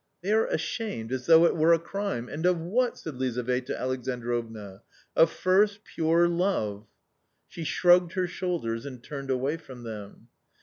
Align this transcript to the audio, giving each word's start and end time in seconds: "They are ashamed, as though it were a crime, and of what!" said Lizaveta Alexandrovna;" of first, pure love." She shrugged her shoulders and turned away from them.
"They 0.23 0.31
are 0.31 0.47
ashamed, 0.47 1.11
as 1.11 1.27
though 1.27 1.45
it 1.45 1.55
were 1.55 1.73
a 1.73 1.77
crime, 1.77 2.27
and 2.27 2.43
of 2.47 2.59
what!" 2.59 2.97
said 2.97 3.17
Lizaveta 3.19 3.79
Alexandrovna;" 3.79 4.81
of 5.15 5.29
first, 5.31 5.83
pure 5.83 6.27
love." 6.27 6.87
She 7.47 7.63
shrugged 7.63 8.13
her 8.13 8.25
shoulders 8.25 8.83
and 8.83 9.03
turned 9.03 9.29
away 9.29 9.57
from 9.57 9.83
them. 9.83 10.29